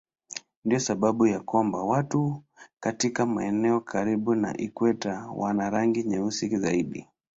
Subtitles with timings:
[0.65, 2.43] Ndiyo sababu ya kwamba watu
[2.79, 7.07] katika maeneo karibu na ikweta wana rangi nyeusi zaidi.